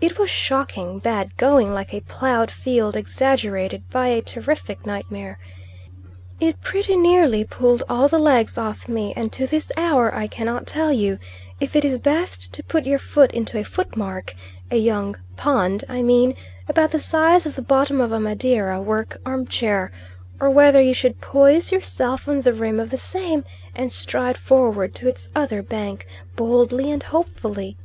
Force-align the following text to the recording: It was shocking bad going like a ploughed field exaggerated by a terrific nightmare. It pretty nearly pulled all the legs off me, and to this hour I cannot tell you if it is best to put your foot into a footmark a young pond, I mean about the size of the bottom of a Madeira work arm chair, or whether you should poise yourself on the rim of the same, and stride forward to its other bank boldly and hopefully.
It 0.00 0.18
was 0.18 0.30
shocking 0.30 1.00
bad 1.00 1.36
going 1.36 1.74
like 1.74 1.92
a 1.92 2.00
ploughed 2.00 2.50
field 2.50 2.96
exaggerated 2.96 3.90
by 3.90 4.06
a 4.08 4.22
terrific 4.22 4.86
nightmare. 4.86 5.38
It 6.40 6.62
pretty 6.62 6.96
nearly 6.96 7.44
pulled 7.44 7.82
all 7.86 8.08
the 8.08 8.18
legs 8.18 8.56
off 8.56 8.88
me, 8.88 9.12
and 9.16 9.30
to 9.34 9.46
this 9.46 9.70
hour 9.76 10.14
I 10.14 10.28
cannot 10.28 10.66
tell 10.66 10.90
you 10.90 11.18
if 11.60 11.76
it 11.76 11.84
is 11.84 11.98
best 11.98 12.54
to 12.54 12.62
put 12.62 12.86
your 12.86 12.98
foot 12.98 13.32
into 13.32 13.58
a 13.58 13.62
footmark 13.62 14.34
a 14.70 14.76
young 14.78 15.14
pond, 15.36 15.84
I 15.90 16.00
mean 16.00 16.36
about 16.66 16.90
the 16.90 16.98
size 17.00 17.44
of 17.44 17.54
the 17.54 17.60
bottom 17.60 18.00
of 18.00 18.12
a 18.12 18.18
Madeira 18.18 18.80
work 18.80 19.20
arm 19.26 19.46
chair, 19.46 19.92
or 20.40 20.48
whether 20.48 20.80
you 20.80 20.94
should 20.94 21.20
poise 21.20 21.70
yourself 21.70 22.26
on 22.26 22.40
the 22.40 22.54
rim 22.54 22.80
of 22.80 22.88
the 22.88 22.96
same, 22.96 23.44
and 23.74 23.92
stride 23.92 24.38
forward 24.38 24.94
to 24.94 25.06
its 25.08 25.28
other 25.34 25.60
bank 25.62 26.06
boldly 26.34 26.90
and 26.90 27.02
hopefully. 27.02 27.76